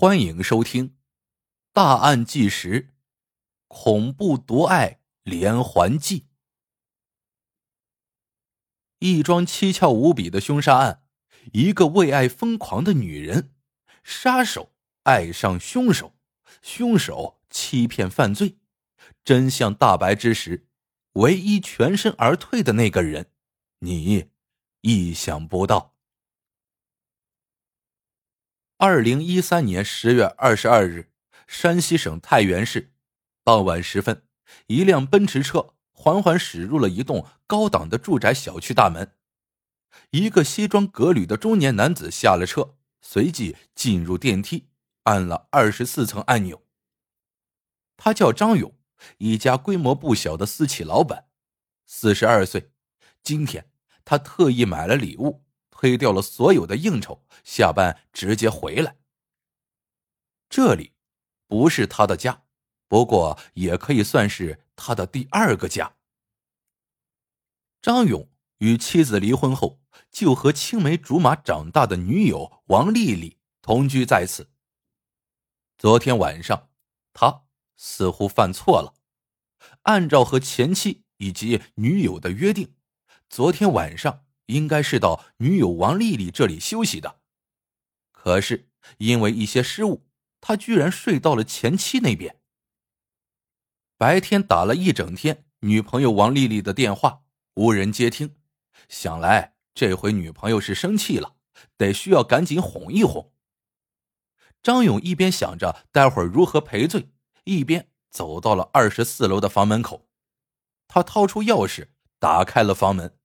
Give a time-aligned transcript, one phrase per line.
[0.00, 0.90] 欢迎收听
[1.72, 2.94] 《大案纪实：
[3.66, 6.20] 恐怖夺爱连环计》。
[9.00, 11.02] 一桩蹊跷无比的凶杀案，
[11.52, 13.52] 一个为爱疯狂的女人，
[14.04, 14.72] 杀手
[15.02, 16.14] 爱上凶手，
[16.62, 18.56] 凶手欺骗犯罪，
[19.24, 20.68] 真相大白之时，
[21.14, 23.32] 唯一全身而退的那个人，
[23.80, 24.28] 你
[24.82, 25.97] 意想不到。
[28.80, 31.10] 二零一三年十月二十二日，
[31.48, 32.92] 山西省太原市，
[33.42, 34.22] 傍晚时分，
[34.68, 39.16] 一辆奔驰车缓缓驶入了一栋高档的住宅小区大门。
[40.10, 44.68] 一个西装革履的中年男子下了车，随即进入电梯，
[45.02, 46.62] 按了二十四层按钮。
[47.96, 48.72] 他叫张勇，
[49.16, 51.24] 一家规模不小的私企老板，
[51.84, 52.70] 四十二岁。
[53.24, 53.72] 今天
[54.04, 55.47] 他特意买了礼物。
[55.78, 58.96] 推掉了所有的应酬，下班直接回来。
[60.48, 60.92] 这里
[61.46, 62.42] 不是他的家，
[62.88, 65.94] 不过也可以算是他的第二个家。
[67.80, 69.80] 张勇与妻子离婚后，
[70.10, 74.50] 就和青梅竹马长大的女友王丽丽同居在此。
[75.78, 76.70] 昨天晚上，
[77.12, 77.44] 他
[77.76, 78.94] 似乎犯错了，
[79.82, 82.74] 按照和前妻以及女友的约定，
[83.30, 84.24] 昨天晚上。
[84.48, 87.20] 应该是到女友王丽丽这里休息的，
[88.12, 90.06] 可是因为一些失误，
[90.40, 92.40] 他居然睡到了前妻那边。
[93.96, 98.36] 白天打了一整天女朋友王丽丽的电话，无人接听，
[98.88, 101.36] 想来这回女朋友是生气了，
[101.76, 103.32] 得需要赶紧哄一哄。
[104.62, 107.10] 张勇一边想着待会儿如何赔罪，
[107.44, 110.08] 一边走到了二十四楼的房门口，
[110.86, 111.88] 他掏出钥匙
[112.18, 113.17] 打开了房门。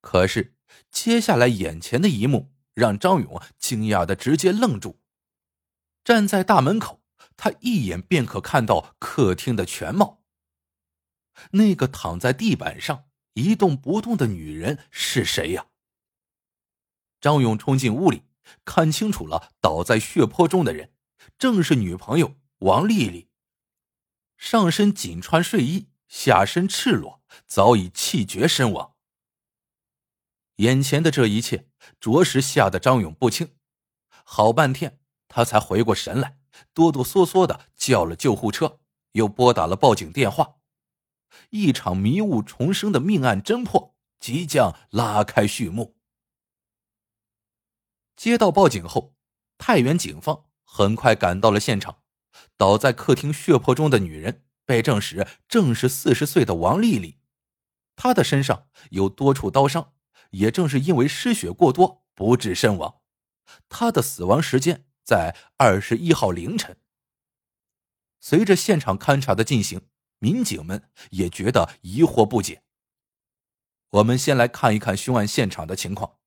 [0.00, 0.56] 可是，
[0.90, 5.00] 接下来眼前的一幕让张勇惊讶的直接愣住。
[6.02, 7.02] 站在大门口，
[7.36, 10.22] 他一眼便可看到客厅的全貌。
[11.52, 15.66] 那个躺在地板上一动不动的女人是谁呀？
[17.20, 18.24] 张勇冲进屋里，
[18.64, 20.92] 看清楚了倒在血泊中的人，
[21.38, 23.28] 正是女朋友王丽丽。
[24.38, 28.89] 上身仅穿睡衣，下身赤裸，早已气绝身亡。
[30.60, 33.56] 眼前的这一切，着实吓得张勇不轻。
[34.24, 36.38] 好半天，他才回过神来，
[36.74, 38.80] 哆哆嗦嗦的叫了救护车，
[39.12, 40.56] 又拨打了报警电话。
[41.48, 45.96] 一场迷雾重生的命案侦破即将拉开序幕。
[48.14, 49.14] 接到报警后，
[49.56, 52.02] 太原警方很快赶到了现场。
[52.58, 57.18] 倒在客厅血泊中的女人被证实正是四十岁的王丽丽，
[57.96, 59.94] 她的身上有多处刀伤。
[60.30, 63.00] 也正是因为失血过多不治身亡，
[63.68, 66.76] 他的死亡时间在二十一号凌晨。
[68.20, 72.62] 随着现场勘查的进行，民警们也觉得疑惑不解。
[73.90, 76.18] 我们先来看一看凶案现场的情况。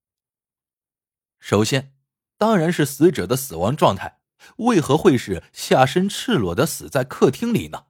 [1.39, 1.95] 首先，
[2.37, 4.19] 当然是死者的死亡状态，
[4.57, 7.85] 为何会是下身赤裸的死在客厅里呢？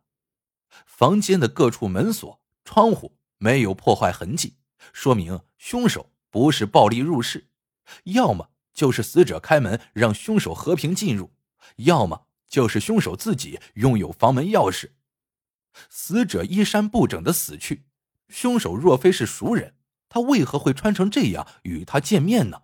[0.85, 4.57] 房间的各处门锁、窗户没有破坏痕迹。
[4.91, 7.49] 说明凶手不是暴力入室，
[8.05, 11.33] 要么就是死者开门让凶手和平进入，
[11.77, 14.91] 要么就是凶手自己拥有房门钥匙。
[15.89, 17.85] 死者衣衫不整的死去，
[18.27, 19.75] 凶手若非是熟人，
[20.09, 22.63] 他为何会穿成这样与他见面呢？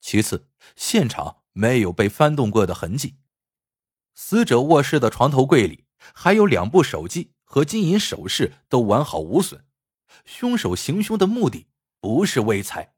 [0.00, 3.16] 其次，现场没有被翻动过的痕迹，
[4.14, 9.66] 死者卧室的床头柜里还有两部手机和金银首饰都完好无损。
[10.24, 11.68] 凶手行凶的目的
[12.00, 12.94] 不是为财。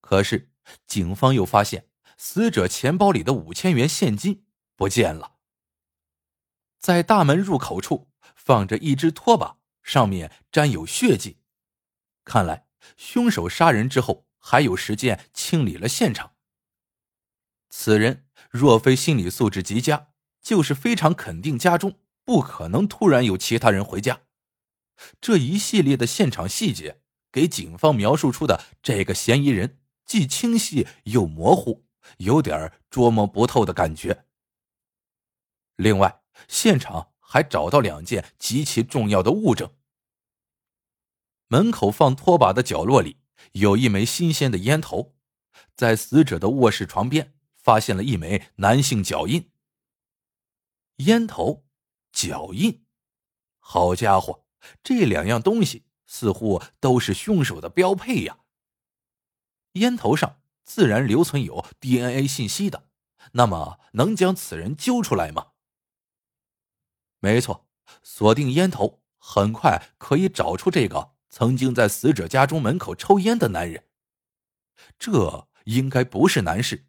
[0.00, 0.50] 可是，
[0.86, 4.44] 警方又发现死者钱包里的五千元现金
[4.76, 5.36] 不见了。
[6.78, 11.38] 在大门入口处放着一只拖把，上面沾有血迹，
[12.24, 12.66] 看来
[12.96, 16.34] 凶手杀人之后还有时间清理了现场。
[17.70, 20.08] 此人若非心理素质极佳，
[20.40, 24.22] 就是非常肯定家中不可能突然有其他人回家。
[25.20, 27.00] 这一系列的现场细节，
[27.30, 31.86] 给警方描述出的这个嫌疑人既清晰又模糊，
[32.18, 34.26] 有点捉摸不透的感觉。
[35.76, 39.74] 另外，现场还找到两件极其重要的物证：
[41.48, 43.18] 门口放拖把的角落里
[43.52, 45.16] 有一枚新鲜的烟头，
[45.74, 49.50] 在死者的卧室床边发现了一枚男性脚印。
[50.96, 51.64] 烟头、
[52.12, 52.84] 脚印，
[53.58, 54.41] 好家伙！
[54.82, 58.38] 这两样东西似乎都是凶手的标配呀。
[59.72, 62.88] 烟头上自然留存有 DNA 信息的，
[63.32, 65.52] 那么能将此人揪出来吗？
[67.20, 67.66] 没错，
[68.02, 73.88] 锁定烟头，很快可以找出这个曾经在死者家中门口抽烟的男人。
[74.98, 76.86] 这应该不是难事，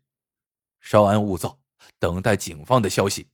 [0.80, 1.62] 稍安勿躁，
[2.00, 3.30] 等待警方的消息。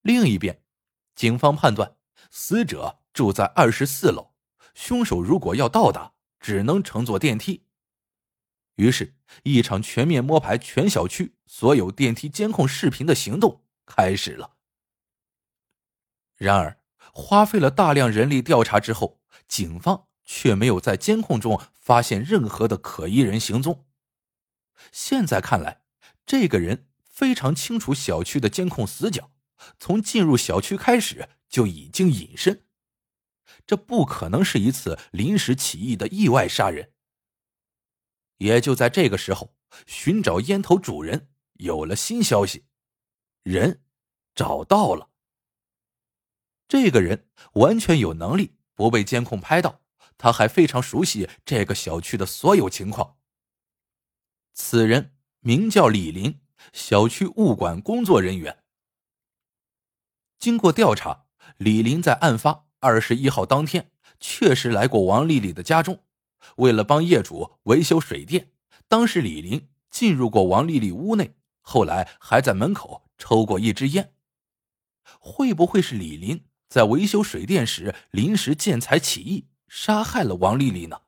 [0.00, 0.62] 另一边，
[1.14, 1.96] 警方判断
[2.30, 4.32] 死者住在二十四楼，
[4.74, 7.66] 凶手如果要到达，只能乘坐电梯。
[8.76, 14.56] 于是，一场全面摸排全小区所有电梯监控视频的行动开始了。
[16.36, 16.80] 然而，
[17.12, 23.84] 花费了大量人力调查之后，警方却没有在监控中发现任何的可疑人行踪。
[24.92, 25.82] 现在看来，
[26.24, 29.32] 这个人非常清楚小区的监控死角，
[29.78, 32.66] 从进入小区开始就已经隐身。
[33.66, 36.94] 这不可能是一次临时起意的意外杀人。
[38.38, 39.54] 也就在这个时候，
[39.86, 42.64] 寻找烟头主人有了新消息，
[43.42, 43.84] 人
[44.34, 45.10] 找到了。
[46.66, 49.82] 这个人完全有能力不被监控拍到，
[50.16, 53.18] 他还非常熟悉这个小区的所有情况。
[54.54, 56.40] 此人名叫李林，
[56.72, 58.64] 小区物管工作人员。
[60.38, 61.26] 经过调查，
[61.58, 66.04] 李林在案发二十一号当天确实来过王丽丽的家中。
[66.56, 68.50] 为了帮业主维修水电，
[68.88, 74.14] 当时李林进入过王丽丽屋内，后来还在门口抽过一支烟。
[75.18, 81.02] 会不会是李林在维修水电时临时见财起意，杀害了王丽丽呢？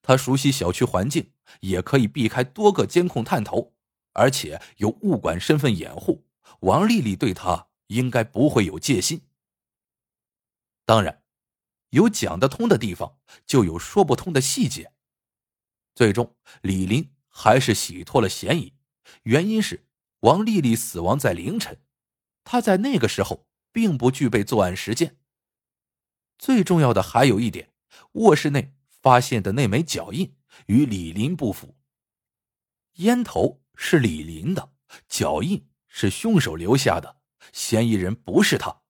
[0.00, 3.74] 他熟悉小区环境，也可以避开多个监控探头，
[4.14, 6.24] 而且有物管身份掩护，
[6.60, 9.22] 王丽丽对他应该不会有戒心。
[10.84, 11.20] 当然。
[11.92, 14.94] 有讲得通的地方，就有说不通的细节。
[15.94, 18.72] 最终，李林还是洗脱了嫌疑，
[19.24, 19.86] 原因是
[20.20, 21.82] 王丽丽死亡在凌晨，
[22.44, 25.18] 她在那个时候并不具备作案时间。
[26.38, 27.74] 最重要的还有一点，
[28.12, 30.34] 卧室内发现的那枚脚印
[30.68, 31.76] 与李林不符，
[32.94, 34.72] 烟头是李林的，
[35.10, 37.20] 脚印是凶手留下的，
[37.52, 38.81] 嫌疑人不是他。